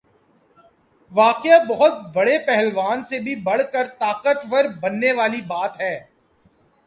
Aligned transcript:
ہ 0.57 0.61
واقعی 1.11 1.57
بہت 1.67 1.99
بڑے 2.13 2.37
پہلوان 2.47 3.03
سے 3.03 3.19
بھی 3.19 3.35
بڑھ 3.43 3.61
کر 3.73 3.87
طاقت 3.99 4.45
ور 4.51 4.65
بننے 4.81 5.11
والی 5.11 5.41
بات 5.47 5.79
ہے۔ 5.81 5.95